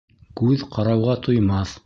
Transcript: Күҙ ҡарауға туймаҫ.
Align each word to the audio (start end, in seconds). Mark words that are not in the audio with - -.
Күҙ 0.41 0.63
ҡарауға 0.77 1.17
туймаҫ. 1.29 1.79